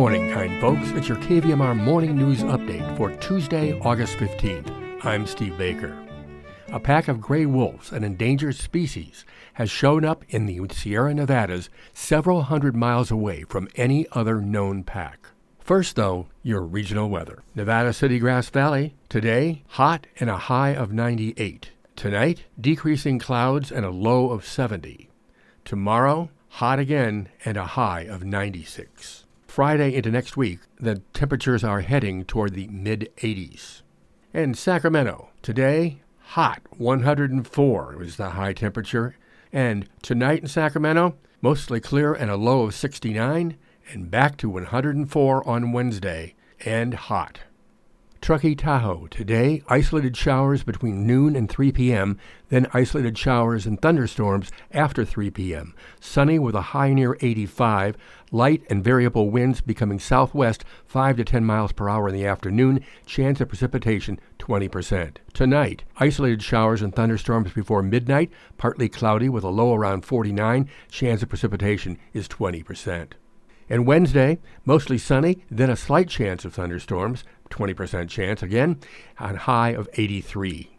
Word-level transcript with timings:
morning, 0.00 0.30
kind 0.30 0.58
folks. 0.62 0.92
It's 0.92 1.08
your 1.08 1.18
KVMR 1.18 1.76
morning 1.76 2.16
news 2.16 2.42
update 2.42 2.96
for 2.96 3.14
Tuesday, 3.16 3.78
August 3.80 4.16
15th. 4.16 5.04
I'm 5.04 5.26
Steve 5.26 5.58
Baker. 5.58 5.94
A 6.68 6.80
pack 6.80 7.06
of 7.08 7.20
gray 7.20 7.44
wolves, 7.44 7.92
an 7.92 8.02
endangered 8.02 8.54
species, 8.56 9.26
has 9.52 9.70
shown 9.70 10.06
up 10.06 10.24
in 10.30 10.46
the 10.46 10.58
Sierra 10.72 11.12
Nevadas 11.12 11.68
several 11.92 12.44
hundred 12.44 12.74
miles 12.74 13.10
away 13.10 13.42
from 13.42 13.68
any 13.76 14.06
other 14.12 14.40
known 14.40 14.84
pack. 14.84 15.26
First, 15.58 15.96
though, 15.96 16.28
your 16.42 16.62
regional 16.62 17.10
weather. 17.10 17.42
Nevada 17.54 17.92
City 17.92 18.18
Grass 18.18 18.48
Valley, 18.48 18.94
today, 19.10 19.64
hot 19.68 20.06
and 20.18 20.30
a 20.30 20.38
high 20.38 20.70
of 20.70 20.94
98. 20.94 21.72
Tonight, 21.94 22.44
decreasing 22.58 23.18
clouds 23.18 23.70
and 23.70 23.84
a 23.84 23.90
low 23.90 24.30
of 24.30 24.46
70. 24.46 25.10
Tomorrow, 25.66 26.30
hot 26.48 26.78
again 26.78 27.28
and 27.44 27.58
a 27.58 27.66
high 27.66 28.04
of 28.04 28.24
96. 28.24 29.26
Friday 29.60 29.94
into 29.94 30.10
next 30.10 30.38
week, 30.38 30.60
the 30.78 31.02
temperatures 31.12 31.62
are 31.62 31.82
heading 31.82 32.24
toward 32.24 32.54
the 32.54 32.66
mid 32.68 33.12
80s. 33.18 33.82
And 34.32 34.56
Sacramento, 34.56 35.28
today, 35.42 36.00
hot 36.28 36.62
104 36.78 37.96
was 37.98 38.16
the 38.16 38.30
high 38.30 38.54
temperature. 38.54 39.16
And 39.52 39.86
tonight 40.00 40.40
in 40.40 40.48
Sacramento, 40.48 41.14
mostly 41.42 41.78
clear 41.78 42.14
and 42.14 42.30
a 42.30 42.38
low 42.38 42.62
of 42.62 42.74
69, 42.74 43.58
and 43.92 44.10
back 44.10 44.38
to 44.38 44.48
104 44.48 45.46
on 45.46 45.72
Wednesday, 45.72 46.34
and 46.64 46.94
hot. 46.94 47.40
Truckee 48.20 48.54
Tahoe. 48.54 49.06
Today, 49.06 49.62
isolated 49.68 50.14
showers 50.14 50.62
between 50.62 51.06
noon 51.06 51.34
and 51.34 51.48
3 51.48 51.72
p.m., 51.72 52.18
then 52.50 52.66
isolated 52.74 53.16
showers 53.16 53.64
and 53.64 53.80
thunderstorms 53.80 54.52
after 54.72 55.06
3 55.06 55.30
p.m. 55.30 55.74
Sunny 56.00 56.38
with 56.38 56.54
a 56.54 56.60
high 56.60 56.92
near 56.92 57.16
85, 57.22 57.96
light 58.30 58.62
and 58.68 58.84
variable 58.84 59.30
winds 59.30 59.62
becoming 59.62 59.98
southwest 59.98 60.64
5 60.84 61.16
to 61.16 61.24
10 61.24 61.46
miles 61.46 61.72
per 61.72 61.88
hour 61.88 62.08
in 62.08 62.14
the 62.14 62.26
afternoon, 62.26 62.84
chance 63.06 63.40
of 63.40 63.48
precipitation 63.48 64.20
20%. 64.38 65.16
Tonight, 65.32 65.84
isolated 65.96 66.42
showers 66.42 66.82
and 66.82 66.94
thunderstorms 66.94 67.52
before 67.52 67.82
midnight, 67.82 68.30
partly 68.58 68.90
cloudy 68.90 69.30
with 69.30 69.44
a 69.44 69.48
low 69.48 69.74
around 69.74 70.04
49, 70.04 70.68
chance 70.90 71.22
of 71.22 71.30
precipitation 71.30 71.98
is 72.12 72.28
20%. 72.28 73.12
And 73.70 73.86
Wednesday, 73.86 74.40
mostly 74.64 74.98
sunny, 74.98 75.44
then 75.48 75.70
a 75.70 75.76
slight 75.76 76.08
chance 76.08 76.44
of 76.44 76.52
thunderstorms, 76.52 77.22
20% 77.50 78.08
chance 78.08 78.42
again, 78.42 78.80
on 79.18 79.36
high 79.36 79.70
of 79.70 79.88
83. 79.94 80.70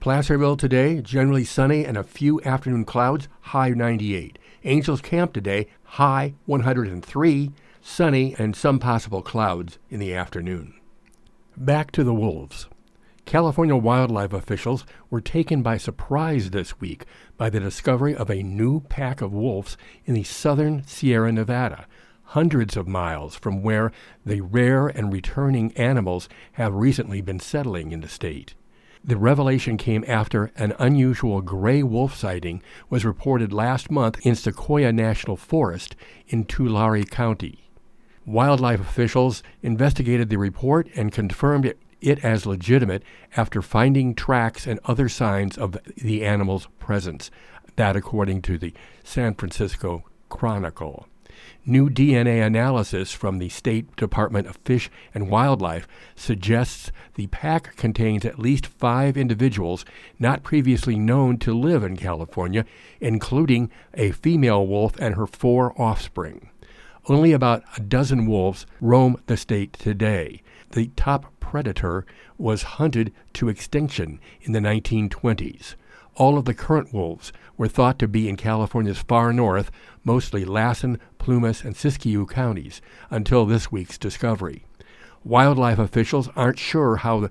Placerville 0.00 0.56
today, 0.56 1.00
generally 1.00 1.44
sunny 1.44 1.84
and 1.84 1.96
a 1.96 2.04
few 2.04 2.40
afternoon 2.42 2.84
clouds, 2.84 3.28
high 3.40 3.70
98. 3.70 4.38
Angels 4.64 5.00
Camp 5.00 5.32
today, 5.32 5.66
high 5.82 6.34
103, 6.46 7.52
sunny 7.80 8.34
and 8.38 8.54
some 8.54 8.78
possible 8.78 9.22
clouds 9.22 9.78
in 9.90 9.98
the 9.98 10.14
afternoon. 10.14 10.74
Back 11.56 11.90
to 11.92 12.04
the 12.04 12.14
wolves. 12.14 12.68
California 13.24 13.76
wildlife 13.76 14.32
officials 14.32 14.86
were 15.10 15.20
taken 15.20 15.62
by 15.62 15.76
surprise 15.76 16.50
this 16.50 16.80
week 16.80 17.04
by 17.36 17.50
the 17.50 17.60
discovery 17.60 18.14
of 18.14 18.30
a 18.30 18.42
new 18.42 18.80
pack 18.80 19.20
of 19.20 19.34
wolves 19.34 19.76
in 20.06 20.14
the 20.14 20.22
southern 20.22 20.82
Sierra 20.86 21.30
Nevada, 21.30 21.86
hundreds 22.32 22.76
of 22.76 22.86
miles 22.86 23.34
from 23.34 23.62
where 23.62 23.90
the 24.24 24.42
rare 24.42 24.86
and 24.86 25.10
returning 25.10 25.72
animals 25.72 26.28
have 26.52 26.74
recently 26.74 27.22
been 27.22 27.40
settling 27.40 27.90
in 27.90 28.00
the 28.02 28.08
state. 28.08 28.54
The 29.02 29.16
revelation 29.16 29.78
came 29.78 30.04
after 30.06 30.50
an 30.56 30.74
unusual 30.78 31.40
gray 31.40 31.82
wolf 31.82 32.14
sighting 32.14 32.62
was 32.90 33.04
reported 33.04 33.50
last 33.52 33.90
month 33.90 34.18
in 34.26 34.34
Sequoia 34.34 34.92
National 34.92 35.36
Forest 35.36 35.96
in 36.26 36.44
Tulare 36.44 37.04
County. 37.04 37.70
Wildlife 38.26 38.80
officials 38.80 39.42
investigated 39.62 40.28
the 40.28 40.36
report 40.36 40.90
and 40.94 41.10
confirmed 41.10 41.64
it, 41.64 41.78
it 42.02 42.22
as 42.22 42.44
legitimate 42.44 43.02
after 43.38 43.62
finding 43.62 44.14
tracks 44.14 44.66
and 44.66 44.78
other 44.84 45.08
signs 45.08 45.56
of 45.56 45.78
the 45.96 46.26
animal's 46.26 46.68
presence. 46.78 47.30
That, 47.76 47.96
according 47.96 48.42
to 48.42 48.58
the 48.58 48.74
San 49.02 49.34
Francisco 49.34 50.04
Chronicle. 50.28 51.06
New 51.64 51.90
DNA 51.90 52.44
analysis 52.44 53.12
from 53.12 53.38
the 53.38 53.48
State 53.48 53.94
Department 53.96 54.46
of 54.46 54.58
Fish 54.64 54.90
and 55.14 55.28
Wildlife 55.28 55.86
suggests 56.16 56.90
the 57.14 57.26
pack 57.28 57.76
contains 57.76 58.24
at 58.24 58.38
least 58.38 58.66
five 58.66 59.16
individuals 59.16 59.84
not 60.18 60.42
previously 60.42 60.98
known 60.98 61.38
to 61.38 61.52
live 61.52 61.82
in 61.82 61.96
California, 61.96 62.64
including 63.00 63.70
a 63.94 64.12
female 64.12 64.66
wolf 64.66 64.96
and 64.98 65.14
her 65.14 65.26
four 65.26 65.78
offspring. 65.80 66.50
Only 67.06 67.32
about 67.32 67.64
a 67.76 67.80
dozen 67.80 68.26
wolves 68.26 68.66
roam 68.80 69.16
the 69.26 69.36
state 69.36 69.72
today. 69.72 70.42
The 70.70 70.88
top 70.96 71.32
predator 71.40 72.04
was 72.36 72.62
hunted 72.62 73.12
to 73.34 73.48
extinction 73.48 74.20
in 74.42 74.52
the 74.52 74.60
1920s. 74.60 75.74
All 76.18 76.36
of 76.36 76.46
the 76.46 76.54
current 76.54 76.92
wolves 76.92 77.32
were 77.56 77.68
thought 77.68 77.96
to 78.00 78.08
be 78.08 78.28
in 78.28 78.36
California's 78.36 78.98
far 78.98 79.32
north, 79.32 79.70
mostly 80.02 80.44
Lassen, 80.44 80.98
Plumas, 81.18 81.62
and 81.62 81.76
Siskiyou 81.76 82.28
counties, 82.28 82.82
until 83.08 83.46
this 83.46 83.70
week's 83.70 83.96
discovery. 83.96 84.64
Wildlife 85.22 85.78
officials 85.78 86.28
aren't 86.34 86.58
sure 86.58 86.96
how 86.96 87.20
the, 87.20 87.30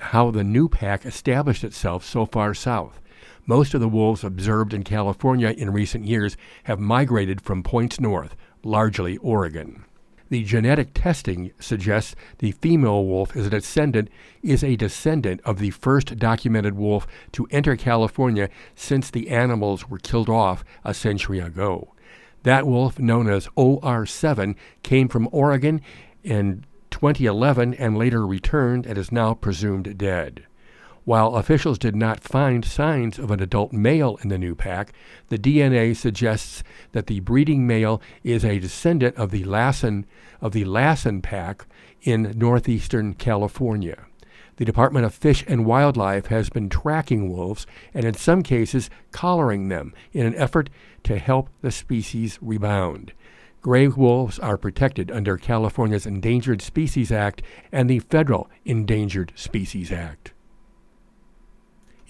how 0.00 0.32
the 0.32 0.42
new 0.42 0.68
pack 0.68 1.06
established 1.06 1.62
itself 1.62 2.04
so 2.04 2.26
far 2.26 2.54
south. 2.54 3.00
Most 3.46 3.72
of 3.72 3.80
the 3.80 3.88
wolves 3.88 4.24
observed 4.24 4.74
in 4.74 4.82
California 4.82 5.50
in 5.50 5.72
recent 5.72 6.04
years 6.04 6.36
have 6.64 6.80
migrated 6.80 7.40
from 7.40 7.62
points 7.62 8.00
north, 8.00 8.34
largely 8.64 9.16
Oregon. 9.18 9.84
The 10.30 10.42
genetic 10.42 10.94
testing 10.94 11.52
suggests 11.60 12.16
the 12.38 12.52
female 12.52 13.04
wolf 13.04 13.36
is 13.36 13.46
a 13.46 13.50
descendant 13.50 14.08
is 14.42 14.64
a 14.64 14.76
descendant 14.76 15.40
of 15.44 15.58
the 15.58 15.70
first 15.70 16.18
documented 16.18 16.74
wolf 16.74 17.06
to 17.32 17.46
enter 17.50 17.76
California 17.76 18.48
since 18.74 19.10
the 19.10 19.28
animals 19.28 19.88
were 19.88 19.98
killed 19.98 20.30
off 20.30 20.64
a 20.82 20.94
century 20.94 21.40
ago. 21.40 21.94
That 22.42 22.66
wolf, 22.66 22.98
known 22.98 23.28
as 23.28 23.48
OR7, 23.56 24.54
came 24.82 25.08
from 25.08 25.28
Oregon 25.32 25.80
in 26.22 26.64
2011 26.90 27.74
and 27.74 27.98
later 27.98 28.26
returned 28.26 28.86
and 28.86 28.98
is 28.98 29.10
now 29.10 29.34
presumed 29.34 29.96
dead. 29.98 30.46
While 31.04 31.36
officials 31.36 31.78
did 31.78 31.94
not 31.94 32.24
find 32.24 32.64
signs 32.64 33.18
of 33.18 33.30
an 33.30 33.42
adult 33.42 33.74
male 33.74 34.18
in 34.22 34.30
the 34.30 34.38
new 34.38 34.54
pack, 34.54 34.94
the 35.28 35.36
DNA 35.36 35.94
suggests 35.94 36.62
that 36.92 37.08
the 37.08 37.20
breeding 37.20 37.66
male 37.66 38.00
is 38.22 38.42
a 38.42 38.58
descendant 38.58 39.14
of 39.16 39.30
the 39.30 39.44
Lassen 39.44 40.06
of 40.40 40.52
the 40.52 40.64
Lassen 40.64 41.20
pack 41.20 41.66
in 42.00 42.32
northeastern 42.34 43.12
California. 43.12 44.06
The 44.56 44.64
Department 44.64 45.04
of 45.04 45.12
Fish 45.12 45.44
and 45.46 45.66
Wildlife 45.66 46.26
has 46.26 46.48
been 46.48 46.70
tracking 46.70 47.30
wolves 47.30 47.66
and 47.92 48.06
in 48.06 48.14
some 48.14 48.42
cases 48.42 48.88
collaring 49.10 49.68
them 49.68 49.92
in 50.14 50.24
an 50.24 50.34
effort 50.36 50.70
to 51.02 51.18
help 51.18 51.50
the 51.60 51.70
species 51.70 52.38
rebound. 52.40 53.12
Gray 53.60 53.88
wolves 53.88 54.38
are 54.38 54.56
protected 54.56 55.10
under 55.10 55.36
California's 55.36 56.06
Endangered 56.06 56.62
Species 56.62 57.12
Act 57.12 57.42
and 57.70 57.90
the 57.90 57.98
Federal 57.98 58.48
Endangered 58.64 59.34
Species 59.34 59.92
Act. 59.92 60.32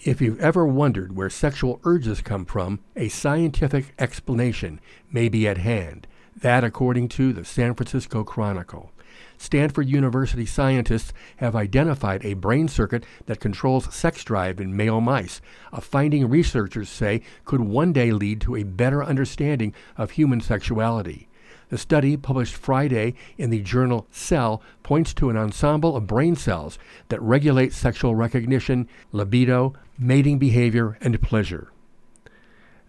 If 0.03 0.21
you've 0.21 0.39
ever 0.39 0.65
wondered 0.65 1.15
where 1.15 1.29
sexual 1.29 1.79
urges 1.83 2.21
come 2.21 2.45
from, 2.45 2.79
a 2.95 3.07
scientific 3.07 3.93
explanation 3.97 4.79
may 5.11 5.29
be 5.29 5.47
at 5.47 5.57
hand. 5.57 6.05
That, 6.35 6.63
according 6.63 7.07
to 7.09 7.33
the 7.33 7.45
San 7.45 7.73
Francisco 7.73 8.23
Chronicle. 8.23 8.91
Stanford 9.37 9.87
University 9.87 10.45
scientists 10.45 11.13
have 11.37 11.55
identified 11.55 12.23
a 12.25 12.33
brain 12.33 12.67
circuit 12.67 13.05
that 13.25 13.39
controls 13.39 13.93
sex 13.93 14.23
drive 14.23 14.59
in 14.59 14.75
male 14.75 15.01
mice, 15.01 15.41
a 15.71 15.81
finding 15.81 16.29
researchers 16.29 16.89
say 16.89 17.21
could 17.45 17.61
one 17.61 17.93
day 17.93 18.11
lead 18.11 18.41
to 18.41 18.55
a 18.55 18.63
better 18.63 19.03
understanding 19.03 19.73
of 19.97 20.11
human 20.11 20.41
sexuality. 20.41 21.27
The 21.69 21.77
study, 21.77 22.15
published 22.17 22.55
Friday 22.55 23.15
in 23.37 23.49
the 23.49 23.61
journal 23.61 24.07
Cell, 24.11 24.61
points 24.83 25.13
to 25.15 25.29
an 25.29 25.37
ensemble 25.37 25.95
of 25.95 26.07
brain 26.07 26.35
cells 26.35 26.77
that 27.09 27.21
regulate 27.21 27.73
sexual 27.73 28.15
recognition, 28.15 28.87
libido, 29.11 29.73
mating 29.97 30.37
behavior, 30.37 30.97
and 31.01 31.21
pleasure. 31.21 31.71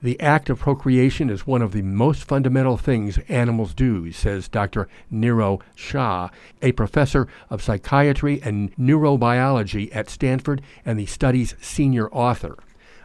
The 0.02 0.20
act 0.20 0.50
of 0.50 0.58
procreation 0.58 1.30
is 1.30 1.46
one 1.46 1.62
of 1.62 1.72
the 1.72 1.80
most 1.80 2.24
fundamental 2.24 2.76
things 2.76 3.18
animals 3.28 3.72
do, 3.72 4.12
says 4.12 4.46
Dr. 4.46 4.88
Nirao 5.10 5.62
Shah, 5.74 6.28
a 6.60 6.72
professor 6.72 7.26
of 7.48 7.62
psychiatry 7.62 8.40
and 8.42 8.76
neurobiology 8.76 9.88
at 9.96 10.10
Stanford 10.10 10.60
and 10.84 10.98
the 10.98 11.06
study's 11.06 11.54
senior 11.62 12.10
author. 12.10 12.56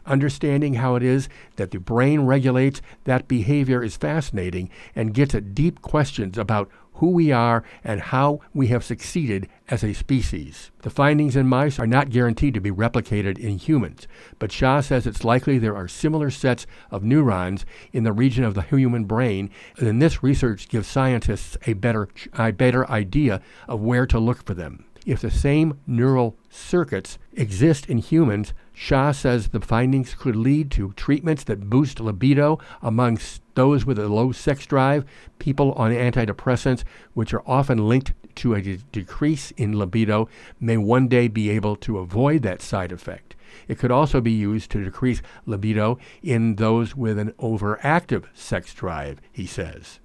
Understanding 0.06 0.75
how 0.75 0.95
it 0.95 1.03
is 1.03 1.30
that 1.56 1.71
the 1.71 1.80
brain 1.80 2.21
regulates 2.21 2.81
that 3.03 3.27
behavior 3.27 3.83
is 3.83 3.98
fascinating 3.98 4.69
and 4.95 5.13
gets 5.13 5.36
at 5.36 5.53
deep 5.53 5.81
questions 5.81 6.38
about 6.38 6.69
who 7.01 7.09
we 7.09 7.31
are 7.31 7.63
and 7.83 8.00
how 8.00 8.39
we 8.53 8.68
have 8.68 8.83
succeeded 8.83 9.48
as 9.69 9.83
a 9.83 9.92
species. 9.92 10.69
The 10.83 10.92
findings 10.92 11.36
in 11.36 11.48
mice 11.48 11.80
are 11.80 11.88
not 11.88 12.12
guaranteed 12.12 12.53
to 12.53 12.62
be 12.62 12.69
replicated 12.69 13.39
in 13.39 13.57
humans, 13.57 14.07
but 14.38 14.51
Shah 14.51 14.81
says 14.81 15.07
it's 15.07 15.24
likely 15.24 15.57
there 15.57 15.75
are 15.75 15.88
similar 15.88 16.30
sets 16.30 16.68
of 16.92 17.04
neurons 17.04 17.65
in 17.92 18.04
the 18.04 18.12
region 18.12 18.44
of 18.44 18.54
the 18.54 18.62
human 18.62 19.06
brain, 19.06 19.50
and 19.77 20.00
this 20.00 20.21
research 20.21 20.69
gives 20.69 20.88
scientists 20.88 21.57
a 21.65 21.74
better, 21.74 22.07
a 22.38 22.51
better 22.51 22.88
idea 22.88 23.42
of 23.68 23.81
where 23.81 24.06
to 24.06 24.19
look 24.19 24.45
for 24.45 24.54
them. 24.54 24.86
If 25.06 25.21
the 25.21 25.31
same 25.31 25.80
neural 25.88 26.38
circuits 26.50 27.18
exist 27.33 27.88
in 27.88 27.98
humans, 27.98 28.53
Shah 28.71 29.12
says 29.13 29.48
the 29.48 29.59
findings 29.59 30.13
could 30.13 30.36
lead 30.36 30.69
to 30.71 30.94
treatments 30.94 31.44
that 31.45 31.69
boost 31.69 32.00
libido 32.00 32.59
amongst 32.83 33.42
those 33.56 33.83
with 33.83 33.98
a 33.98 34.07
low 34.07 34.31
sex 34.31 34.65
drive, 34.68 35.06
people 35.39 35.71
on 35.74 35.92
antidepressants, 35.92 36.83
which 37.13 37.33
are 37.33 37.44
often 37.48 37.89
linked 37.89 38.13
to 38.36 38.53
a 38.53 38.62
de- 38.62 38.77
decrease 38.92 39.51
in 39.57 39.77
libido, 39.77 40.30
may 40.59 40.77
one 40.77 41.07
day 41.07 41.27
be 41.27 41.50
able 41.50 41.75
to 41.77 41.97
avoid 41.97 42.44
that 42.44 42.62
side 42.62 42.92
effect. 42.92 43.36
It 43.68 43.80
could 43.80 43.92
also 43.92 44.21
be 44.21 44.31
used 44.31 44.69
to 44.71 44.83
decrease 44.83 45.21
libido 45.47 45.97
in 46.21 46.57
those 46.57 46.95
with 46.95 47.18
an 47.18 47.31
overactive 47.39 48.25
sex 48.33 48.74
drive, 48.74 49.19
he 49.31 49.45
says. 49.45 50.00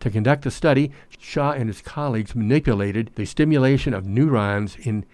To 0.00 0.10
conduct 0.10 0.44
the 0.44 0.50
study, 0.50 0.92
Shah 1.18 1.52
and 1.52 1.68
his 1.68 1.80
colleagues 1.80 2.34
manipulated 2.34 3.10
the 3.16 3.24
stimulation 3.24 3.94
of 3.94 4.06
neurons 4.06 4.76
in 4.76 5.04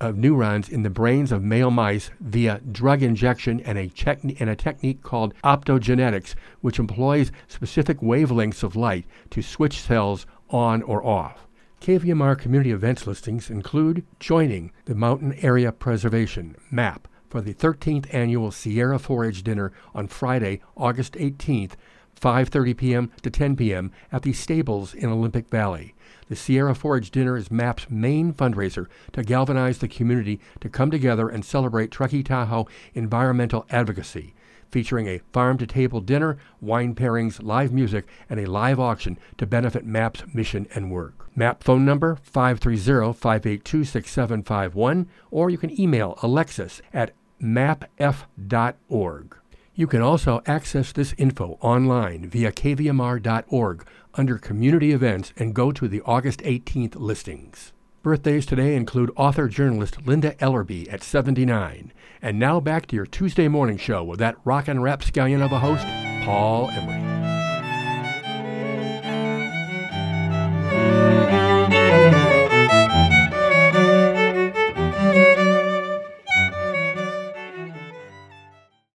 of 0.00 0.16
neurons 0.16 0.68
in 0.68 0.82
the 0.82 0.90
brains 0.90 1.30
of 1.30 1.42
male 1.42 1.70
mice 1.70 2.10
via 2.20 2.60
drug 2.72 3.02
injection 3.02 3.60
and 3.60 3.76
a, 3.76 3.92
and 4.40 4.48
a 4.48 4.56
technique 4.56 5.02
called 5.02 5.34
optogenetics, 5.44 6.34
which 6.62 6.78
employs 6.78 7.30
specific 7.48 7.98
wavelengths 7.98 8.62
of 8.62 8.74
light 8.74 9.04
to 9.28 9.42
switch 9.42 9.80
cells 9.80 10.24
on 10.48 10.80
or 10.82 11.04
off. 11.04 11.46
KVMR 11.82 12.38
community 12.38 12.72
events 12.72 13.06
listings 13.06 13.50
include 13.50 14.04
joining 14.18 14.72
the 14.86 14.94
Mountain 14.94 15.34
Area 15.42 15.70
Preservation 15.70 16.56
MAP 16.70 17.06
for 17.28 17.40
the 17.40 17.54
13th 17.54 18.12
annual 18.12 18.50
Sierra 18.50 18.98
Forage 18.98 19.42
Dinner 19.42 19.72
on 19.94 20.08
Friday, 20.08 20.60
August 20.76 21.12
18th 21.14 21.72
5:30 22.20 22.76
p.m. 22.76 23.10
to 23.22 23.30
10 23.30 23.56
p.m. 23.56 23.90
at 24.12 24.22
the 24.22 24.32
stables 24.32 24.94
in 24.94 25.08
Olympic 25.08 25.48
Valley. 25.48 25.94
The 26.28 26.36
Sierra 26.36 26.74
Forage 26.74 27.10
Dinner 27.10 27.36
is 27.36 27.50
MAP's 27.50 27.90
main 27.90 28.32
fundraiser 28.32 28.86
to 29.12 29.24
galvanize 29.24 29.78
the 29.78 29.88
community 29.88 30.40
to 30.60 30.68
come 30.68 30.90
together 30.90 31.28
and 31.28 31.44
celebrate 31.44 31.90
Truckee 31.90 32.22
Tahoe 32.22 32.68
environmental 32.94 33.66
advocacy, 33.70 34.34
featuring 34.70 35.08
a 35.08 35.20
farm 35.32 35.58
to 35.58 35.66
table 35.66 36.00
dinner, 36.00 36.38
wine 36.60 36.94
pairings, 36.94 37.42
live 37.42 37.72
music, 37.72 38.06
and 38.28 38.38
a 38.38 38.46
live 38.46 38.78
auction 38.78 39.18
to 39.38 39.46
benefit 39.46 39.84
MAP's 39.84 40.22
mission 40.32 40.68
and 40.74 40.92
work. 40.92 41.26
MAP 41.34 41.64
phone 41.64 41.84
number 41.84 42.18
530-582-6751 42.32 45.06
or 45.30 45.50
you 45.50 45.58
can 45.58 45.80
email 45.80 46.16
Alexis 46.22 46.80
at 46.92 47.12
mapf.org. 47.42 49.36
You 49.80 49.86
can 49.86 50.02
also 50.02 50.42
access 50.44 50.92
this 50.92 51.14
info 51.16 51.56
online 51.62 52.28
via 52.28 52.52
kvmr.org 52.52 53.86
under 54.12 54.36
Community 54.36 54.92
Events 54.92 55.32
and 55.38 55.54
go 55.54 55.72
to 55.72 55.88
the 55.88 56.02
August 56.02 56.40
18th 56.40 56.96
listings. 56.96 57.72
Birthdays 58.02 58.44
today 58.44 58.76
include 58.76 59.10
author 59.16 59.48
journalist 59.48 60.06
Linda 60.06 60.34
Ellerbee 60.34 60.92
at 60.92 61.02
79. 61.02 61.94
And 62.20 62.38
now 62.38 62.60
back 62.60 62.88
to 62.88 62.96
your 62.96 63.06
Tuesday 63.06 63.48
morning 63.48 63.78
show 63.78 64.04
with 64.04 64.18
that 64.18 64.36
rock 64.44 64.68
and 64.68 64.82
rap 64.82 65.00
scallion 65.00 65.42
of 65.42 65.50
a 65.50 65.60
host, 65.60 65.86
Paul 66.26 66.68
Emery. 66.72 67.29